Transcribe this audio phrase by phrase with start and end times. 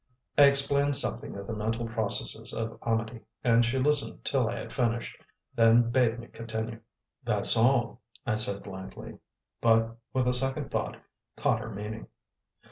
[0.35, 4.73] I explained something of the mental processes of Amedee, and she listened till I had
[4.73, 5.15] finished;
[5.53, 6.79] then bade me continue.
[7.23, 9.19] "That's all," I said blankly,
[9.61, 10.97] but, with a second thought,
[11.35, 12.07] caught her meaning.